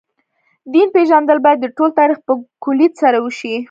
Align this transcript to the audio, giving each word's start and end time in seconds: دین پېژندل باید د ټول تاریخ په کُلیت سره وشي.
دین 0.73 0.87
پېژندل 0.95 1.37
باید 1.45 1.59
د 1.61 1.65
ټول 1.77 1.89
تاریخ 1.99 2.17
په 2.27 2.33
کُلیت 2.63 2.93
سره 3.01 3.17
وشي. 3.25 3.53